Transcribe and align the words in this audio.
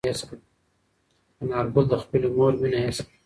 انارګل 1.41 1.85
د 1.89 1.93
خپلې 2.03 2.27
مور 2.35 2.53
مینه 2.61 2.79
حس 2.85 2.99
کړه. 3.05 3.13